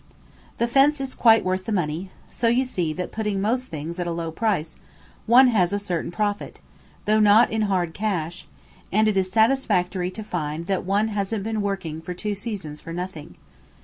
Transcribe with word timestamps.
The 0.57 0.67
Fence 0.67 0.99
is 0.99 1.13
quite 1.13 1.45
worth 1.45 1.65
the 1.65 1.71
money; 1.71 2.09
so 2.27 2.47
you 2.47 2.63
see 2.65 2.91
that 2.91 3.11
putting 3.11 3.39
most 3.39 3.67
things 3.67 3.99
at 3.99 4.07
a 4.07 4.11
low 4.11 4.31
price, 4.31 4.77
one 5.27 5.49
has 5.49 5.71
a 5.71 5.77
certain 5.77 6.09
profit, 6.09 6.59
though 7.05 7.19
not 7.19 7.51
in 7.51 7.61
hard 7.69 7.93
cash; 7.93 8.47
and 8.91 9.07
it 9.07 9.15
is 9.15 9.29
satisfactory 9.31 10.09
to 10.09 10.23
find 10.23 10.65
that 10.65 10.85
one 10.85 11.09
hasn't 11.09 11.43
been 11.43 11.61
working 11.61 12.01
for 12.01 12.15
two 12.15 12.33
seasons 12.33 12.81
for 12.81 12.93
nothing. 12.93 13.35